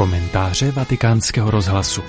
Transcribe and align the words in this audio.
Komentáře 0.00 0.70
vatikánského 0.70 1.50
rozhlasu 1.50 2.02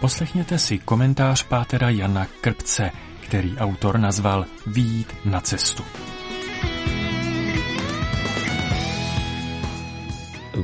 Poslechněte 0.00 0.58
si 0.58 0.78
komentář 0.78 1.42
pátera 1.42 1.90
Jana 1.90 2.26
Krpce, 2.40 2.90
který 3.20 3.56
autor 3.56 3.98
nazval 3.98 4.44
Výjít 4.66 5.12
na 5.24 5.40
cestu. 5.40 5.82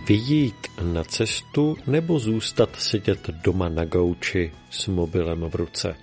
Vyjít 0.08 0.66
na 0.82 1.04
cestu 1.04 1.76
nebo 1.86 2.18
zůstat 2.18 2.76
sedět 2.76 3.30
doma 3.30 3.68
na 3.68 3.84
gauči 3.84 4.52
s 4.70 4.86
mobilem 4.86 5.50
v 5.50 5.54
ruce. 5.54 5.96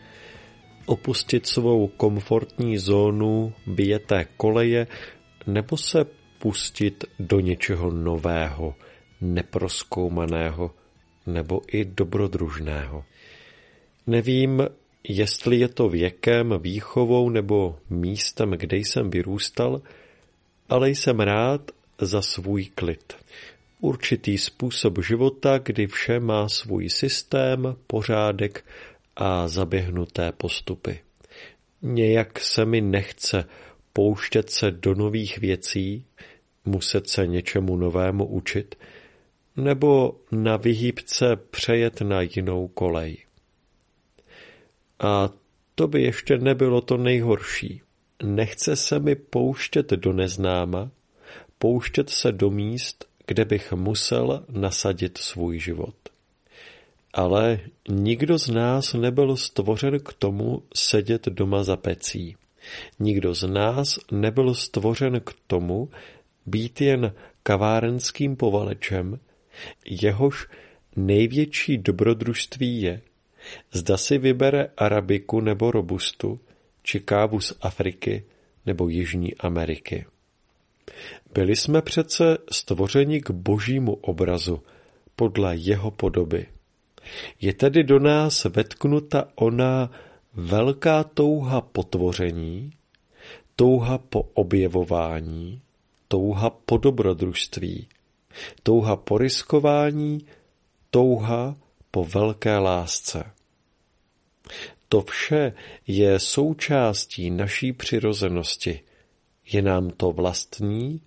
Opustit 0.85 1.47
svou 1.47 1.87
komfortní 1.87 2.77
zónu 2.77 3.53
vyjeté 3.67 4.25
koleje 4.37 4.87
nebo 5.47 5.77
se 5.77 6.20
pustit 6.41 7.05
do 7.19 7.39
něčeho 7.39 7.91
nového, 7.91 8.75
neproskoumaného 9.21 10.71
nebo 11.27 11.61
i 11.67 11.85
dobrodružného. 11.85 13.05
Nevím, 14.07 14.67
jestli 15.07 15.57
je 15.57 15.67
to 15.67 15.89
věkem, 15.89 16.53
výchovou 16.61 17.29
nebo 17.29 17.79
místem, 17.89 18.51
kde 18.51 18.77
jsem 18.77 19.09
vyrůstal, 19.09 19.81
ale 20.69 20.89
jsem 20.89 21.19
rád 21.19 21.71
za 22.01 22.21
svůj 22.21 22.65
klid. 22.65 23.13
Určitý 23.79 24.37
způsob 24.37 24.93
života, 25.03 25.57
kdy 25.57 25.87
vše 25.87 26.19
má 26.19 26.49
svůj 26.49 26.89
systém, 26.89 27.75
pořádek 27.87 28.65
a 29.15 29.47
zaběhnuté 29.47 30.31
postupy. 30.31 30.99
Nějak 31.81 32.39
se 32.39 32.65
mi 32.65 32.81
nechce 32.81 33.45
pouštět 33.93 34.49
se 34.49 34.71
do 34.71 34.95
nových 34.95 35.37
věcí, 35.37 36.05
muset 36.65 37.09
se 37.09 37.27
něčemu 37.27 37.75
novému 37.75 38.25
učit, 38.25 38.75
nebo 39.57 40.15
na 40.31 40.57
vyhýbce 40.57 41.35
přejet 41.35 42.01
na 42.01 42.21
jinou 42.21 42.67
kolej. 42.67 43.17
A 44.99 45.29
to 45.75 45.87
by 45.87 46.01
ještě 46.01 46.37
nebylo 46.37 46.81
to 46.81 46.97
nejhorší. 46.97 47.81
Nechce 48.23 48.75
se 48.75 48.99
mi 48.99 49.15
pouštět 49.15 49.89
do 49.91 50.13
neznáma, 50.13 50.91
pouštět 51.57 52.09
se 52.09 52.31
do 52.31 52.49
míst, 52.49 53.05
kde 53.27 53.45
bych 53.45 53.73
musel 53.73 54.45
nasadit 54.49 55.17
svůj 55.17 55.59
život. 55.59 55.95
Ale 57.13 57.59
nikdo 57.89 58.37
z 58.37 58.49
nás 58.49 58.93
nebyl 58.93 59.37
stvořen 59.37 59.99
k 59.99 60.13
tomu 60.13 60.63
sedět 60.75 61.25
doma 61.25 61.63
za 61.63 61.77
pecí. 61.77 62.35
Nikdo 62.99 63.33
z 63.33 63.43
nás 63.43 63.99
nebyl 64.11 64.53
stvořen 64.53 65.19
k 65.19 65.33
tomu 65.47 65.89
být 66.45 66.81
jen 66.81 67.13
kavárenským 67.43 68.35
povalečem, 68.35 69.19
jehož 69.85 70.47
největší 70.95 71.77
dobrodružství 71.77 72.81
je, 72.81 73.01
zda 73.71 73.97
si 73.97 74.17
vybere 74.17 74.67
arabiku 74.77 75.41
nebo 75.41 75.71
robustu, 75.71 76.39
či 76.83 76.99
kávu 76.99 77.39
z 77.39 77.53
Afriky 77.61 78.25
nebo 78.65 78.89
Jižní 78.89 79.35
Ameriky. 79.35 80.05
Byli 81.33 81.55
jsme 81.55 81.81
přece 81.81 82.37
stvořeni 82.51 83.21
k 83.21 83.31
božímu 83.31 83.93
obrazu, 83.93 84.63
podle 85.15 85.55
jeho 85.55 85.91
podoby. 85.91 86.45
Je 87.41 87.53
tedy 87.53 87.83
do 87.83 87.99
nás 87.99 88.43
vetknuta 88.43 89.27
ona 89.35 89.91
velká 90.33 91.03
touha 91.03 91.61
po 91.61 91.83
tvoření, 91.83 92.73
touha 93.55 93.97
po 93.97 94.21
objevování, 94.33 95.61
touha 96.11 96.49
po 96.49 96.77
dobrodružství, 96.77 97.87
touha 98.63 98.95
po 98.95 99.17
riskování, 99.17 100.25
touha 100.89 101.55
po 101.91 102.05
velké 102.05 102.57
lásce. 102.57 103.23
To 104.89 105.01
vše 105.01 105.53
je 105.87 106.19
součástí 106.19 107.31
naší 107.31 107.73
přirozenosti. 107.73 108.79
Je 109.51 109.61
nám 109.61 109.89
to 109.89 110.11
vlastní, 110.11 111.01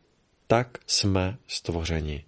tak 0.46 0.78
jsme 0.86 1.38
stvořeni. 1.46 2.24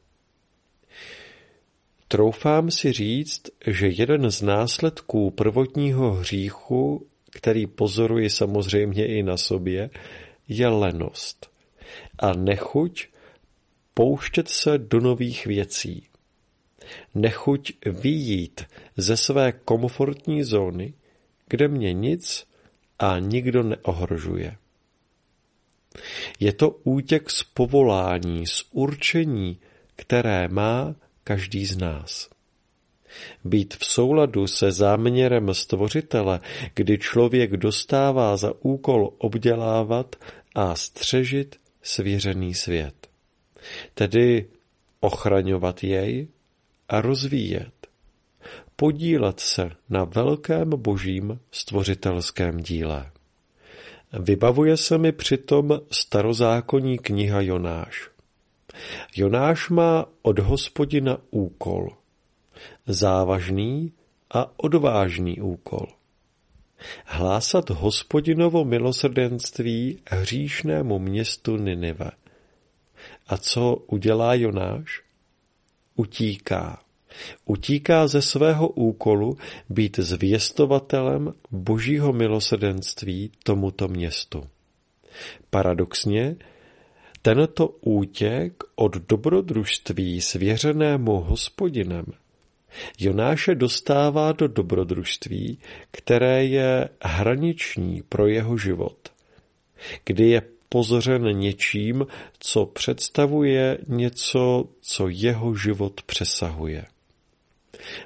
Troufám 2.09 2.71
si 2.71 2.93
říct, 2.93 3.43
že 3.67 3.89
jeden 3.89 4.31
z 4.31 4.43
následků 4.43 5.31
prvotního 5.31 6.13
hříchu, 6.13 7.07
který 7.31 7.67
pozoruji 7.67 8.31
samozřejmě 8.31 9.07
i 9.07 9.23
na 9.23 9.37
sobě, 9.37 9.91
je 10.49 10.69
lenost 10.69 11.56
a 12.19 12.33
nechuť 12.33 13.07
pouštět 13.95 14.49
se 14.49 14.79
do 14.79 15.01
nových 15.01 15.47
věcí. 15.47 16.07
Nechuť 17.15 17.73
vyjít 17.87 18.65
ze 18.97 19.17
své 19.17 19.53
komfortní 19.53 20.45
zóny, 20.45 20.95
kde 21.49 21.69
mě 21.69 21.93
nic 21.93 22.47
a 22.99 23.19
nikdo 23.19 23.63
neohrožuje. 23.63 24.57
Je 26.41 26.53
to 26.53 26.71
útěk 26.71 27.31
z 27.31 27.43
povolání, 27.43 28.47
z 28.47 28.65
určení, 28.73 29.59
které 29.97 30.49
má 30.49 30.95
každý 31.25 31.67
z 31.67 31.77
nás. 31.77 32.29
Být 33.45 33.75
v 33.75 33.85
souladu 33.85 34.47
se 34.47 34.73
záměrem 34.73 35.55
stvořitele, 35.55 36.41
kdy 36.75 36.99
člověk 36.99 37.57
dostává 37.57 38.37
za 38.37 38.53
úkol 38.61 39.13
obdělávat 39.19 40.17
a 40.55 40.75
střežit 40.75 41.57
svěřený 41.87 42.55
svět. 42.55 43.09
Tedy 43.95 44.47
ochraňovat 45.01 45.85
jej 45.85 46.29
a 46.89 47.01
rozvíjet. 47.01 47.87
Podílet 48.77 49.41
se 49.41 49.71
na 49.89 50.05
velkém 50.05 50.71
božím 50.77 51.41
stvořitelském 51.51 52.61
díle. 52.61 53.11
Vybavuje 54.13 54.77
se 54.77 54.99
mi 54.99 55.13
přitom 55.13 55.81
starozákonní 55.91 56.99
kniha 56.99 57.41
Jonáš. 57.41 58.11
Jonáš 59.17 59.69
má 59.69 60.07
od 60.23 60.39
hospodina 60.39 61.19
úkol. 61.31 61.89
Závažný 62.87 63.93
a 64.31 64.51
odvážný 64.57 65.41
úkol. 65.41 65.87
Hlásat 67.05 67.71
hospodinovo 67.71 68.65
milosrdenství 68.65 69.99
hříšnému 70.11 70.99
městu 70.99 71.57
Ninive. 71.57 72.11
A 73.27 73.37
co 73.37 73.77
udělá 73.77 74.35
Jonáš? 74.35 75.03
Utíká. 75.97 76.83
Utíká 77.45 78.07
ze 78.07 78.23
svého 78.23 78.69
úkolu 78.69 79.37
být 79.69 79.99
zvěstovatelem 79.99 81.35
božího 81.51 82.13
milosrdenství 82.13 83.33
tomuto 83.45 83.89
městu. 83.89 84.45
Paradoxně, 85.51 86.37
tento 87.23 87.69
útěk 87.69 88.65
od 88.75 88.97
dobrodružství 88.97 90.21
svěřenému 90.21 91.21
hospodinem 91.21 92.05
Jonáše 92.99 93.55
dostává 93.55 94.33
do 94.33 94.49
dobrodružství, 94.49 95.59
které 95.91 96.45
je 96.45 96.89
hraniční 97.03 98.03
pro 98.09 98.27
jeho 98.27 98.59
život, 98.59 99.09
kdy 100.05 100.29
je 100.29 100.43
pozořen 100.69 101.39
něčím, 101.39 102.07
co 102.39 102.67
představuje 102.67 103.79
něco, 103.89 104.69
co 104.81 105.09
jeho 105.09 105.55
život 105.55 106.03
přesahuje. 106.03 106.85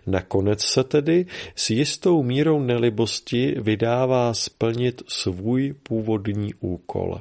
Nakonec 0.07 0.63
se 0.63 0.85
tedy 0.85 1.27
s 1.55 1.71
jistou 1.71 2.23
mírou 2.23 2.61
nelibosti 2.61 3.55
vydává 3.61 4.35
splnit 4.35 5.03
svůj 5.09 5.75
původní 5.83 6.55
úkol, 6.55 7.21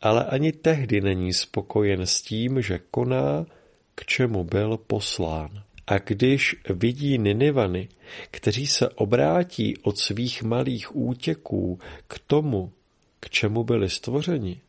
ale 0.00 0.24
ani 0.24 0.52
tehdy 0.52 1.00
není 1.00 1.32
spokojen 1.32 2.06
s 2.06 2.22
tím, 2.22 2.62
že 2.62 2.80
koná, 2.90 3.46
k 3.94 4.04
čemu 4.06 4.44
byl 4.44 4.76
poslán. 4.76 5.62
A 5.90 5.98
když 5.98 6.56
vidí 6.74 7.18
Ninivany, 7.18 7.88
kteří 8.30 8.66
se 8.66 8.88
obrátí 8.88 9.76
od 9.82 9.98
svých 9.98 10.42
malých 10.42 10.96
útěků 10.96 11.78
k 12.08 12.18
tomu, 12.26 12.72
k 13.20 13.30
čemu 13.30 13.64
byli 13.64 13.88
stvořeni, 13.88 14.60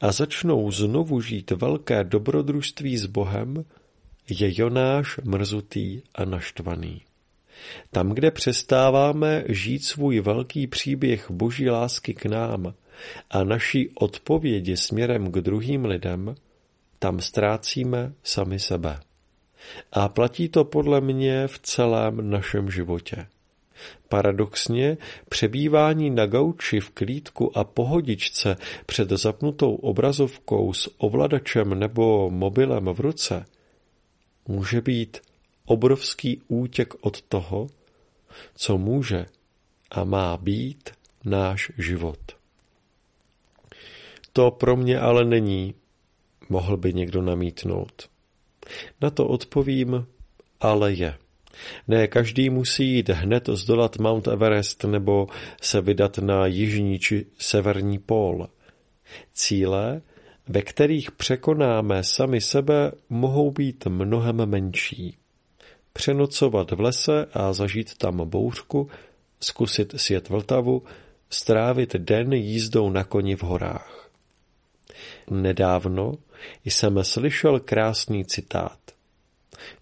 a 0.00 0.12
začnou 0.12 0.70
znovu 0.70 1.20
žít 1.20 1.50
velké 1.50 2.04
dobrodružství 2.04 2.96
s 2.96 3.06
Bohem, 3.06 3.64
je 4.28 4.60
Jonáš 4.60 5.20
mrzutý 5.24 6.02
a 6.14 6.24
naštvaný. 6.24 7.02
Tam, 7.90 8.10
kde 8.10 8.30
přestáváme 8.30 9.44
žít 9.48 9.84
svůj 9.84 10.20
velký 10.20 10.66
příběh 10.66 11.30
boží 11.30 11.70
lásky 11.70 12.14
k 12.14 12.26
nám 12.26 12.74
a 13.30 13.44
naší 13.44 13.90
odpovědi 13.94 14.76
směrem 14.76 15.32
k 15.32 15.34
druhým 15.34 15.84
lidem, 15.84 16.34
tam 16.98 17.20
ztrácíme 17.20 18.12
sami 18.22 18.58
sebe. 18.58 19.07
A 19.92 20.08
platí 20.08 20.48
to 20.48 20.64
podle 20.64 21.00
mě 21.00 21.46
v 21.46 21.58
celém 21.58 22.30
našem 22.30 22.70
životě. 22.70 23.26
Paradoxně 24.08 24.96
přebývání 25.28 26.10
na 26.10 26.26
gauči 26.26 26.80
v 26.80 26.90
klídku 26.90 27.58
a 27.58 27.64
pohodičce 27.64 28.56
před 28.86 29.10
zapnutou 29.10 29.74
obrazovkou 29.74 30.72
s 30.72 30.94
ovladačem 30.98 31.78
nebo 31.78 32.30
mobilem 32.30 32.84
v 32.84 33.00
ruce 33.00 33.44
může 34.48 34.80
být 34.80 35.18
obrovský 35.64 36.42
útěk 36.48 36.94
od 37.00 37.22
toho, 37.22 37.66
co 38.54 38.78
může 38.78 39.26
a 39.90 40.04
má 40.04 40.36
být 40.36 40.90
náš 41.24 41.72
život. 41.78 42.18
To 44.32 44.50
pro 44.50 44.76
mě 44.76 45.00
ale 45.00 45.24
není, 45.24 45.74
mohl 46.48 46.76
by 46.76 46.92
někdo 46.92 47.22
namítnout. 47.22 48.08
Na 49.00 49.10
to 49.10 49.26
odpovím, 49.26 50.06
ale 50.60 50.92
je. 50.92 51.14
Ne 51.88 52.06
každý 52.06 52.50
musí 52.50 52.94
jít 52.94 53.08
hned 53.08 53.48
zdolat 53.52 53.98
Mount 53.98 54.28
Everest 54.28 54.84
nebo 54.84 55.26
se 55.60 55.80
vydat 55.80 56.18
na 56.18 56.46
jižní 56.46 56.98
či 56.98 57.26
severní 57.38 57.98
pól. 57.98 58.48
Cíle, 59.32 60.02
ve 60.48 60.62
kterých 60.62 61.10
překonáme 61.10 62.04
sami 62.04 62.40
sebe, 62.40 62.92
mohou 63.08 63.50
být 63.50 63.86
mnohem 63.86 64.46
menší. 64.46 65.16
Přenocovat 65.92 66.70
v 66.70 66.80
lese 66.80 67.26
a 67.32 67.52
zažít 67.52 67.98
tam 67.98 68.28
bouřku, 68.28 68.88
zkusit 69.40 69.94
sjet 69.96 70.28
Vltavu, 70.28 70.82
strávit 71.30 71.96
den 71.96 72.32
jízdou 72.32 72.90
na 72.90 73.04
koni 73.04 73.36
v 73.36 73.42
horách. 73.42 74.07
Nedávno 75.30 76.14
jsem 76.64 77.04
slyšel 77.04 77.60
krásný 77.60 78.24
citát. 78.24 78.78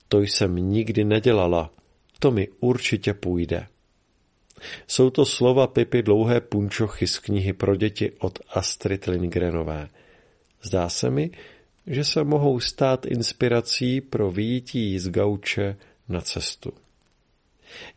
To 0.08 0.20
jsem 0.20 0.56
nikdy 0.56 1.04
nedělala, 1.04 1.70
to 2.18 2.30
mi 2.30 2.48
určitě 2.60 3.14
půjde. 3.14 3.66
Jsou 4.86 5.10
to 5.10 5.24
slova 5.24 5.66
Pipy 5.66 6.02
dlouhé 6.02 6.40
punčochy 6.40 7.06
z 7.06 7.18
knihy 7.18 7.52
pro 7.52 7.76
děti 7.76 8.12
od 8.18 8.38
Astrid 8.48 9.04
Lindgrenové. 9.04 9.88
Zdá 10.62 10.88
se 10.88 11.10
mi, 11.10 11.30
že 11.86 12.04
se 12.04 12.24
mohou 12.24 12.60
stát 12.60 13.06
inspirací 13.06 14.00
pro 14.00 14.30
výjití 14.30 14.98
z 14.98 15.08
gauče 15.08 15.76
na 16.08 16.20
cestu. 16.20 16.72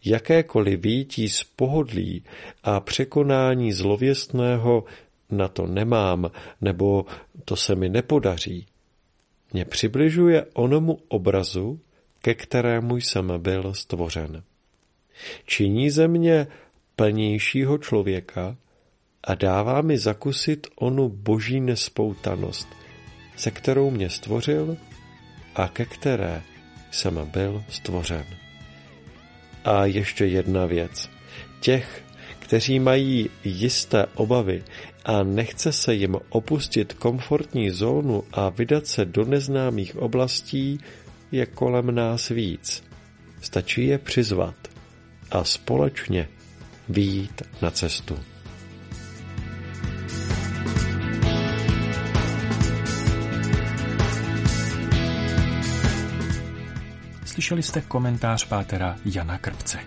Jakékoliv 0.05 0.79
výjití 0.81 1.29
z 1.29 1.43
pohodlí 1.43 2.23
a 2.63 2.79
překonání 2.79 3.73
zlověstného 3.73 4.83
na 5.31 5.47
to 5.47 5.67
nemám, 5.67 6.31
nebo 6.61 7.05
to 7.45 7.55
se 7.55 7.75
mi 7.75 7.89
nepodaří, 7.89 8.65
mě 9.53 9.65
přibližuje 9.65 10.45
onomu 10.53 10.99
obrazu, 11.07 11.79
ke 12.21 12.33
kterému 12.33 12.97
jsem 12.97 13.33
byl 13.37 13.73
stvořen. 13.73 14.43
Činí 15.45 15.89
ze 15.89 16.07
mě 16.07 16.47
plnějšího 16.95 17.77
člověka 17.77 18.57
a 19.23 19.35
dává 19.35 19.81
mi 19.81 19.97
zakusit 19.97 20.67
onu 20.75 21.09
boží 21.09 21.61
nespoutanost, 21.61 22.67
se 23.35 23.51
kterou 23.51 23.91
mě 23.91 24.09
stvořil 24.09 24.77
a 25.55 25.67
ke 25.67 25.85
které 25.85 26.41
jsem 26.91 27.29
byl 27.31 27.63
stvořen. 27.69 28.25
A 29.65 29.85
ještě 29.85 30.25
jedna 30.25 30.65
věc. 30.65 31.09
Těch, 31.59 32.03
kteří 32.49 32.79
mají 32.79 33.29
jisté 33.43 34.05
obavy 34.15 34.63
a 35.05 35.23
nechce 35.23 35.71
se 35.71 35.93
jim 35.93 36.17
opustit 36.29 36.93
komfortní 36.93 37.69
zónu 37.69 38.23
a 38.33 38.49
vydat 38.49 38.87
se 38.87 39.05
do 39.05 39.25
neznámých 39.25 39.95
oblastí, 39.95 40.79
je 41.31 41.45
kolem 41.45 41.95
nás 41.95 42.29
víc. 42.29 42.83
Stačí 43.41 43.87
je 43.87 43.97
přizvat 43.97 44.55
a 45.31 45.43
společně 45.43 46.29
výjít 46.89 47.41
na 47.61 47.71
cestu. 47.71 48.19
Slyšeli 57.25 57.63
jste 57.63 57.81
komentář 57.81 58.45
pátera 58.45 58.95
Jana 59.05 59.37
Krpce. 59.37 59.79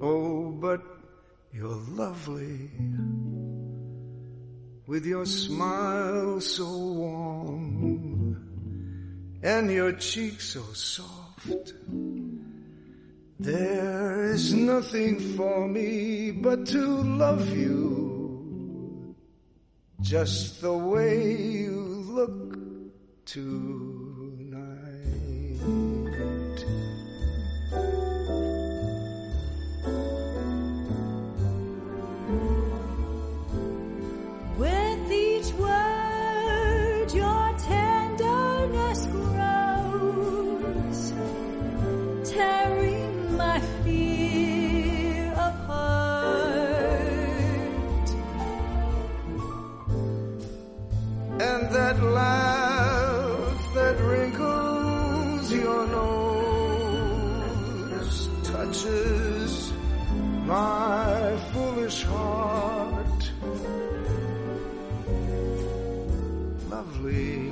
Oh, 0.00 0.52
with 4.86 5.06
your 5.06 5.26
smile 5.26 6.40
so 6.40 6.64
warm 6.66 8.36
and 9.42 9.70
your 9.70 9.92
cheek 9.92 10.40
so 10.40 10.62
soft. 10.72 11.74
There 13.38 14.24
is 14.32 14.52
nothing 14.52 15.20
for 15.36 15.68
me 15.68 16.32
but 16.32 16.66
to 16.66 16.84
love 16.84 17.56
you 17.56 18.07
just 20.08 20.62
the 20.62 20.72
way 20.72 21.36
you 21.36 21.82
look 22.08 22.56
tonight. 23.26 24.38
my 60.48 61.36
foolish 61.52 62.04
heart. 62.04 63.22
Lovely. 66.70 67.47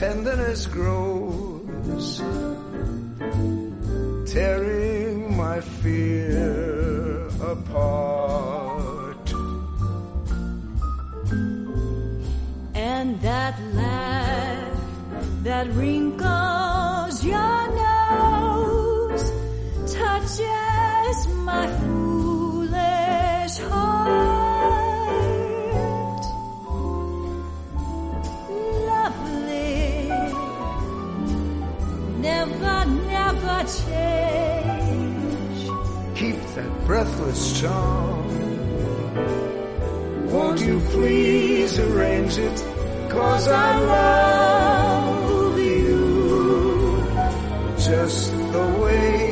Tenderness 0.00 0.66
grows, 0.66 2.18
tearing 4.32 5.36
my 5.36 5.60
fear 5.60 7.26
apart. 7.42 9.32
And 12.74 13.20
that 13.20 13.60
laugh 13.74 14.80
that 15.42 15.66
wrinkles 15.74 17.24
your 17.24 17.60
nose 17.84 19.24
touches 19.92 21.18
my 21.44 21.66
foolish 21.80 23.58
heart. 23.68 24.19
Never, 33.62 35.50
Keep 36.14 36.36
that 36.54 36.86
breathless 36.86 37.60
charm. 37.60 38.26
Won't 40.30 40.60
you 40.60 40.80
please 40.90 41.78
arrange 41.78 42.38
it? 42.38 42.64
Cause 43.10 43.48
I 43.48 43.78
love 43.80 45.58
you 45.58 47.02
just 47.78 48.32
the 48.32 48.66
way 48.82 49.29